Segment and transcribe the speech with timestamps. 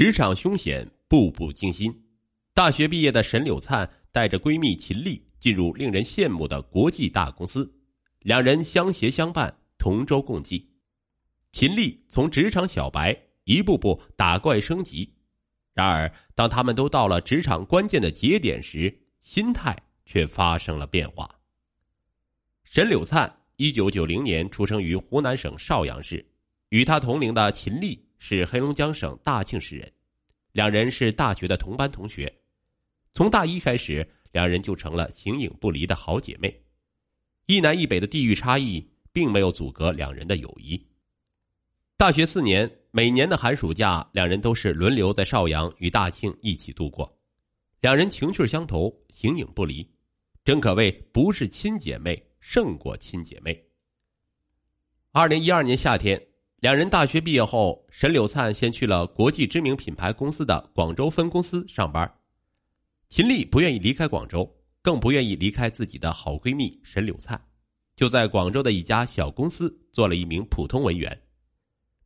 [0.00, 1.94] 职场凶险，步步惊心。
[2.54, 7.70] 大学毕业的沈柳灿带着闺蜜秦丽进入令人羡慕的国际大公司，
[8.20, 10.66] 两人相携相伴，同舟共济。
[11.52, 15.14] 秦丽从职场小白一步步打怪升级，
[15.74, 19.76] 然而当他们都到了职场关键的节点时，心态
[20.06, 21.28] 却发生了变化。
[22.64, 26.26] 沈柳灿一九九零年出生于湖南省邵阳市，
[26.70, 29.92] 与他同龄的秦丽是黑龙江省大庆市人，
[30.52, 32.32] 两人是大学的同班同学。
[33.12, 36.62] 从大一开始，两人就成了形影不离的好姐妹。
[37.46, 40.80] 一南一北的地域差异并没有阻隔两人的友谊。
[41.96, 47.12] 大学四年，每年的寒暑假，两人都是轮流在邵阳与大庆一起度过。
[47.80, 49.84] 两人情趣相投，形影不离，
[50.44, 52.22] 真可谓不是亲姐妹。
[52.40, 53.62] 胜过亲姐妹。
[55.12, 56.18] 二零一二年夏天，
[56.60, 62.10] 两人大学毕业后，沈柳灿先去了国际知名品牌公司的广州分公司上班。
[63.08, 64.46] 秦丽不愿意离开广州，
[64.82, 67.42] 更不愿意离开自己的好闺蜜沈柳灿，
[67.96, 71.18] 就在广州的一家小公司做了一名普通文员。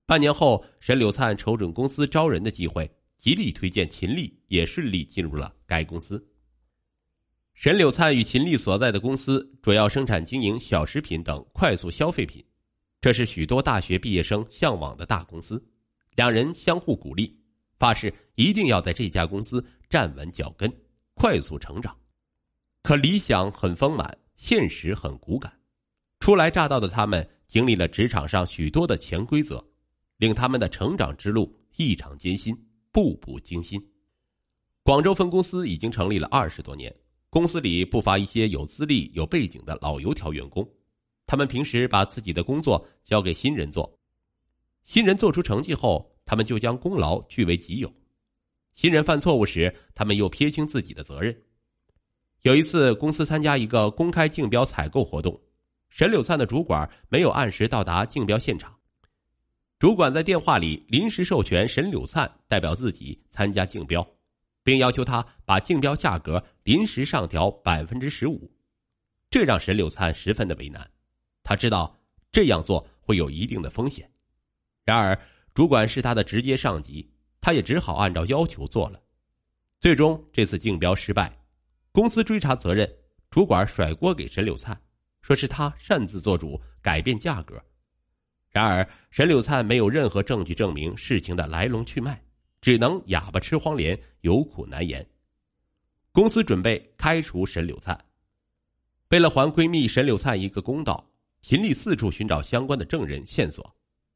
[0.07, 6.25] 半年后，沈柳灿瞅准公司招人的机会，极力推荐秦丽，也顺利进入了该公司。
[7.55, 12.45] 沈柳灿与秦丽所在的公司主要生产经营小食品等快速消费品，
[13.05, 15.63] 这是许多大学毕业生向往的大公司。
[16.15, 17.39] 两人相互鼓励，
[17.77, 20.73] 发誓一定要在这家公司站稳脚跟，
[21.13, 21.95] 快速成长。
[22.81, 25.53] 可理想很丰满，现实很骨感。
[26.19, 29.63] 初来乍到的他们经历了职场上许多的潜规则，
[30.17, 32.57] 令他们的成长之路异常艰辛，
[32.91, 33.79] 步步惊心。
[34.83, 36.91] 广州分公司已经成立了二十多年。
[37.29, 40.67] 公司里不乏一些有资历、有背景的老油条员工，
[41.27, 43.99] 他们平时把自己的工作交给新人做，
[44.85, 47.89] 新人做出成绩后，他们就将功劳据为己有；
[48.75, 51.37] 新人犯错误时，他们又撇清自己的责任。
[52.43, 55.41] 有一次，公司参加一个公开竞标采购活动，
[55.89, 58.77] 沈柳灿的主管没有按时到达竞标现场，
[59.79, 64.07] 主管在电话里临时授权沈柳灿代表自己参加竞标。
[64.67, 68.51] 并要求他把竞标价格临时上调百分之十五，
[69.29, 70.91] 这让沈柳灿十分的为难。
[71.45, 71.97] 他知道
[72.33, 74.11] 这样做会有一定的风险，
[74.85, 75.17] 然而
[75.55, 77.09] 主管是他的直接上级，
[77.41, 79.01] 他也只好按照要求做了。
[79.79, 81.33] 最终这次竞标失败，
[81.93, 82.93] 公司追查责任，
[83.31, 84.77] 主管甩锅给沈柳灿，
[85.23, 87.63] 说是他擅自做主改变价格。
[88.51, 92.21] 然而沈柳灿没有任何证据证明事情的来龙去脉。
[92.61, 95.07] 只能哑巴吃黄连，有苦难言。
[96.13, 97.95] 公司准备开除沈柳灿。
[99.11, 101.07] 为了还闺蜜沈柳灿一个公道，
[101.45, 103.71] 秦丽四处寻找相关的证人线索。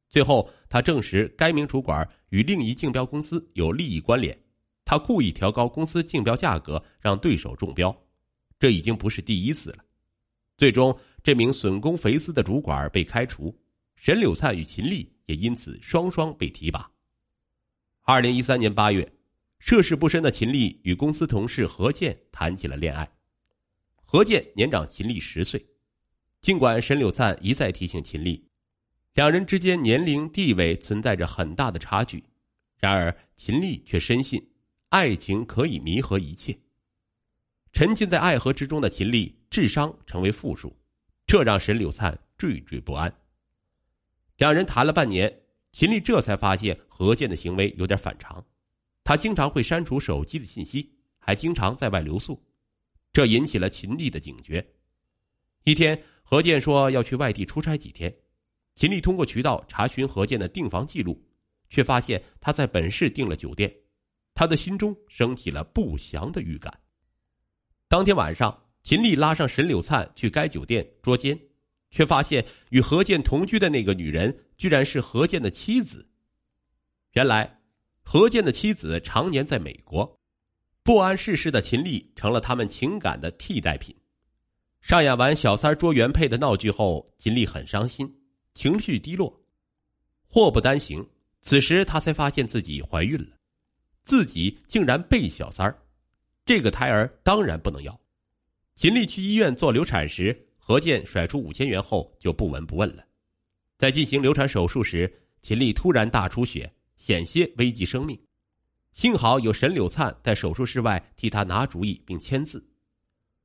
[0.08, 4.34] 最后，她证实该名主管与另一竞标公司有利益关联，
[4.82, 7.94] 他故意调高公司竞标价格，让对手中标。
[8.58, 9.84] 这已经不是第一次了。
[10.56, 13.54] 最终，这名损公肥私的主管被开除，
[13.96, 16.90] 沈柳灿与秦丽也因此双双被提拔。
[18.04, 19.06] 二零一三年八月，
[19.58, 23.06] 涉世不深的秦丽与公司同事何健谈起了恋爱。
[23.96, 25.62] 何健年长秦丽十岁，
[26.48, 28.42] 尽管沈柳灿一再提醒秦丽，
[29.12, 32.24] 两人之间年龄地位存在着很大的差距，
[32.78, 34.42] 然而秦丽却深信
[34.88, 36.58] 爱情可以弥合一切。
[37.74, 40.74] 沉浸在爱河之中的秦丽智商成为负数，
[41.26, 43.14] 这让沈柳灿惴惴不安。
[44.38, 45.30] 两人谈了半年。
[45.72, 48.42] 秦丽这才发现何健的行为有点反常，
[49.04, 52.42] 他经常会删除手机的信息，还经常在外留宿，
[53.12, 54.66] 这引起了秦丽的警觉。
[55.64, 58.14] 一天，何健说要去外地出差几天，
[58.74, 61.18] 秦丽通过渠道查询何健的订房记录，
[61.70, 63.74] 却发现他在本市订了酒店，
[64.34, 66.70] 他的心中升起了不祥的预感。
[67.88, 71.38] 当天晚上，秦丽拉上沈柳灿去该酒店捉奸。
[71.90, 76.06] 却发现与何健同居的那个女人，居然是何健的妻子。
[77.12, 77.62] 原来，
[78.02, 80.20] 何健的妻子常年在美国，
[80.82, 83.96] 不谙世事的秦丽成了他们情感的替代品。
[84.88, 88.10] 上演完小三捉原配的闹剧后，秦丽很伤心，
[88.54, 89.38] 情绪低落。
[90.26, 91.06] 祸不单行，
[91.42, 93.36] 此时她才发现自己怀孕了，
[94.00, 95.78] 自己竟然被小三儿，
[96.46, 98.00] 这个胎儿当然不能要。
[98.76, 100.34] 秦丽去医院做流产时。
[100.56, 103.04] 何健甩出五千元后就不闻不问了，
[103.76, 105.10] 在进行流产手术时，
[105.42, 108.18] 秦丽突然大出血，险些危及生命，
[108.92, 112.66] 幸好有沈柳灿在手术室外替她拿主意并签字。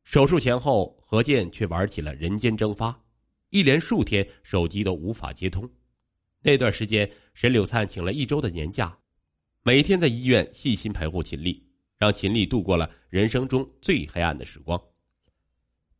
[0.03, 2.97] 手术前后，何健却玩起了人间蒸发，
[3.49, 5.69] 一连数天手机都无法接通。
[6.41, 8.95] 那段时间，沈柳灿请了一周的年假，
[9.63, 11.65] 每天在医院细心陪护秦丽，
[11.97, 14.79] 让秦丽度过了人生中最黑暗的时光。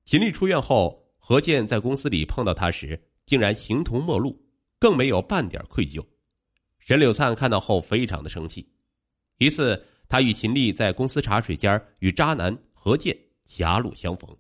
[0.04, 4.38] 秦丽出院后，何健在公司里碰到他时，竟然形同陌路，
[4.78, 6.06] 更没有半点愧疚。
[6.80, 8.70] 沈柳灿看到后非常的生气。
[9.38, 13.18] 一次，他与秦丽在公司茶水间与渣男何健
[13.54, 14.36] 狭路相逢，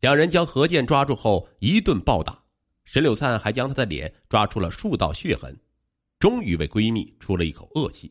[0.00, 2.42] 两人将何健抓住后一顿暴打，
[2.86, 5.54] 沈柳灿还将他的脸抓出了数道血痕，
[6.18, 8.10] 终于为闺蜜出了一口恶气。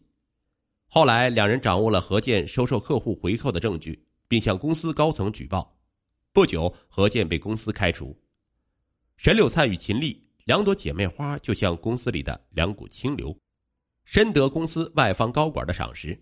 [0.85, 5.75] 后来，两人掌握了何健收受客户回扣的证据，并向公司高层举报。
[6.31, 8.15] 不久，何健被公司开除。
[9.17, 13.35] 沈柳灿与秦丽两朵姐妹花，就像公司里的两股清流。
[14.05, 16.15] 深得公司外方高管的赏识。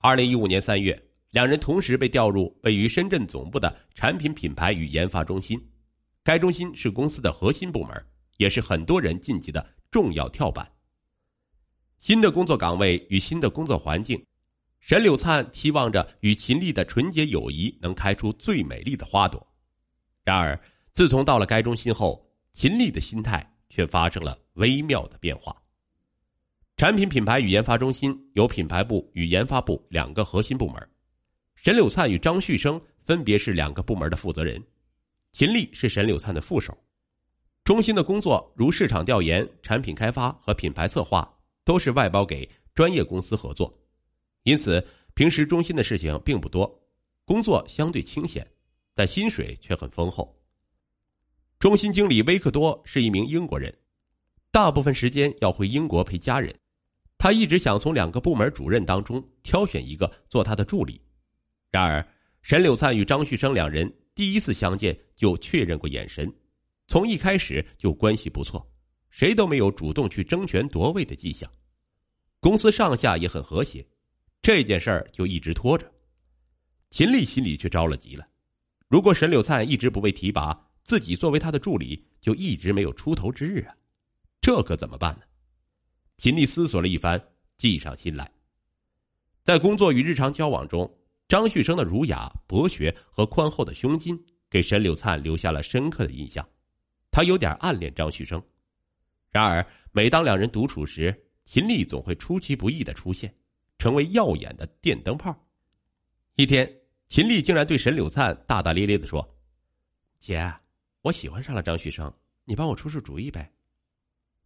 [0.00, 5.60] 二零一五年三月，两人同时被调入位于深圳总部的产品品牌与研发中心。
[6.24, 8.06] 该中心是公司的核心部门，
[8.38, 10.70] 也是很多人晋级的重要跳板。
[11.98, 14.22] 新的工作岗位与新的工作环境，
[14.80, 19.44] 沈柳灿期望着与秦丽的纯洁友谊能开出最美丽的花朵。
[20.24, 20.58] 然而，
[20.92, 25.54] 自从到了该中心后，秦丽的心态却发生了微妙的变化。
[26.76, 30.88] 产品品牌与研发中心由品牌部与研发部两个核心部门，
[31.60, 34.62] 沈柳灿与张旭生分别是两个部门的负责人，
[35.32, 36.76] 秦丽是沈柳灿的副手。
[37.64, 41.28] 中心的工作如市场调研、产品开发和品牌策划
[41.64, 43.76] 都是外包给专业公司合作，
[44.44, 44.82] 因此
[45.14, 46.72] 平时中心的事情并不多，
[47.24, 48.46] 工作相对清闲，
[48.94, 50.32] 但薪水却很丰厚。
[51.58, 53.76] 中心经理威克多是一名英国人，
[54.52, 56.54] 大部分时间要回英国陪家人。
[57.18, 61.00] 他一直想从两个部门主任当中挑选一个做他的助理，
[61.70, 62.06] 然而
[62.42, 66.32] 沈柳灿与张旭生两人第一次相见就确认过眼神，
[66.86, 68.66] 从一开始就关系不错，
[69.10, 71.50] 谁都没有主动去争权夺位的迹象，
[72.40, 73.86] 公司上下也很和谐，
[74.40, 75.90] 这件事儿就一直拖着。
[76.90, 78.26] 秦丽心里却着了急了，
[78.88, 83.76] 如果沈柳灿一直不被提拔，自己作为他的助理就一直没有出头之日啊，
[84.40, 85.22] 这可怎么办呢？
[86.16, 87.22] 秦丽思索了一番，
[87.58, 88.30] 计上心来。
[89.44, 90.90] 在工作与日常交往中，
[91.28, 96.46] 张旭生的儒雅、博学和宽厚的胸襟给沈柳灿留下了深刻的印象。
[97.10, 98.42] 他有点暗恋张旭生。
[99.30, 101.14] 然而，每当两人独处时，
[101.44, 103.32] 秦丽总会出其不意的出现，
[103.76, 105.38] 成为耀眼的电灯泡。
[106.36, 106.68] 一天，
[107.08, 109.36] 秦丽竟然对沈柳灿大大咧咧的说
[110.18, 110.50] ：“姐，
[111.02, 112.12] 我喜欢上了张旭生，
[112.44, 113.52] 你帮我出出主意呗。”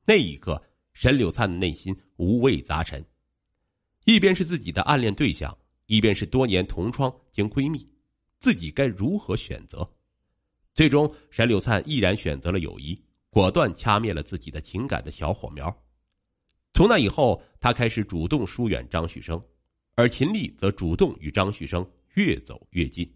[0.04, 0.62] 那一刻。
[0.94, 3.02] 沈柳灿的内心五味杂陈，
[4.04, 5.56] 一边是自己的暗恋对象，
[5.86, 7.86] 一边是多年同窗兼闺蜜，
[8.38, 9.88] 自己该如何选择？
[10.74, 12.98] 最终，沈柳灿毅然选择了友谊，
[13.28, 15.74] 果断掐灭了自己的情感的小火苗。
[16.72, 19.42] 从那以后，他开始主动疏远张旭生，
[19.94, 23.06] 而秦丽则主动与张旭生越走越近。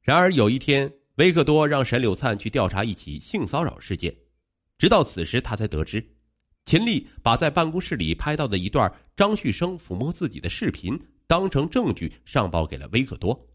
[0.00, 4.16] 然而有一天，维克多让沈柳灿去调查一起性骚扰事件，
[4.78, 6.02] 直到此时，他才得知。
[6.64, 10.98] 秦丽把在办公室里拍到的一段张旭生抚摸自己的视频
[11.32, 13.48] 当成证据上报给了威克多，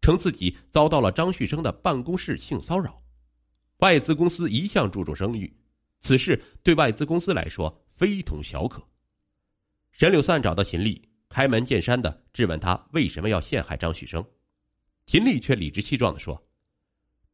[0.00, 3.02] 称自己遭到了张旭生的办公室性骚扰。
[3.80, 5.54] 外资公司一向注重声誉，
[6.00, 8.82] 此事对外资公司来说非同小可。
[9.92, 14.24] 沈柳散找到秦丽，开门见山的质问他为什么要陷害张旭生，
[15.04, 16.42] 秦丽却理直气壮的说：“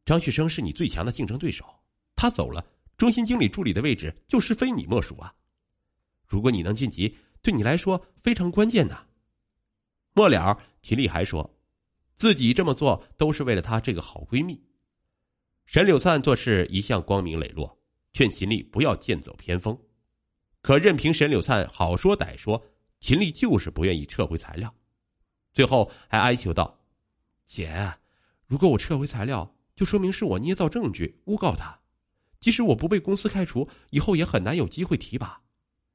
[0.03, 1.63] 张旭生是你最强的竞争对手，
[2.17, 2.61] 他走了。”
[2.97, 5.33] 中心经理助理的位置就是非你莫属啊！
[6.27, 9.04] 如果你能晋级，对你来说非常关键呐。
[10.17, 11.59] 末了，秦丽还说，
[12.13, 14.63] 自己这么做都是为了她这个好闺蜜。
[15.65, 17.77] 沈柳灿做事一向光明磊落，
[18.13, 19.77] 劝秦丽不要剑走偏锋。
[20.61, 22.65] 可任凭沈柳灿好说歹说，
[23.01, 24.73] 秦丽就是不愿意撤回材料，
[25.51, 26.79] 最后还哀求道
[27.45, 27.95] ：“姐，
[28.47, 31.77] 如果我撤回材料，就说明是我捏造证据诬告他。”
[32.39, 35.41] 即使我不被公司开除，以后也很难有机会提拔。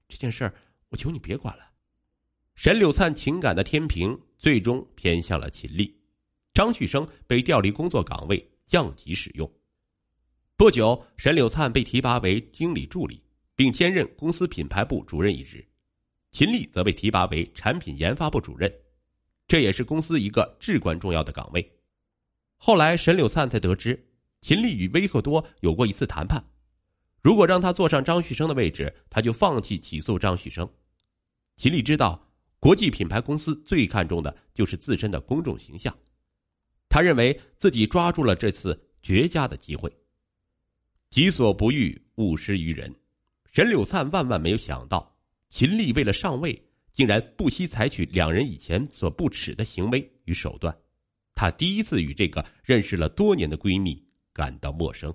[0.09, 0.55] 这件事儿，
[0.91, 1.70] 我求你别管了。
[2.62, 5.99] 沈柳灿情感的天平最终偏向了秦丽，
[6.52, 9.50] 张旭生被调离工作岗位，降级使用。
[10.59, 13.23] 不久，沈柳灿被提拔为经理助理，
[13.57, 15.67] 并兼任公司品牌部主任一职。
[16.33, 18.71] 秦丽则被提拔为产品研发部主任，
[19.49, 21.67] 这也是公司一个至关重要的岗位。
[22.59, 24.07] 后来，沈柳灿才得知。
[24.43, 26.45] 秦丽与威克多有过一次谈判，
[27.23, 30.71] 如果让他坐上张旭生的位置，他就放弃起诉张旭生。
[31.57, 32.30] 秦丽知道，
[32.61, 35.97] 国际品牌公司最看重的就是自身的公众形象，
[36.90, 39.90] 他认为自己抓住了这次绝佳的机会。
[41.09, 42.95] 己所不欲，勿施于人。
[43.50, 45.17] 沈柳灿万万没有想到，
[45.49, 46.62] 秦丽为了上位，
[46.93, 50.76] 竟然不惜采取两人以前所不耻的行为与手段。
[51.35, 54.00] 她第一次与这个认识了多年的闺蜜
[54.35, 55.12] 感到陌生。